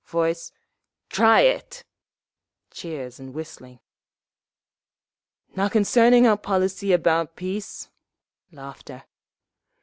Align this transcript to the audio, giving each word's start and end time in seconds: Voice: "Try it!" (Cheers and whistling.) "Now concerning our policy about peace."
Voice: 0.07 0.51
"Try 1.09 1.41
it!" 1.41 1.85
(Cheers 2.71 3.19
and 3.19 3.35
whistling.) 3.35 3.81
"Now 5.55 5.69
concerning 5.69 6.25
our 6.25 6.37
policy 6.37 6.91
about 6.91 7.35
peace." 7.35 7.87